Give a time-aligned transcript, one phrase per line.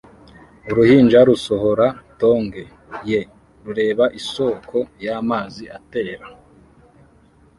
[0.71, 1.87] Uruhinja rusohora
[2.19, 2.63] tonge
[3.09, 3.19] ye
[3.63, 6.25] rureba isoko y'amazi atera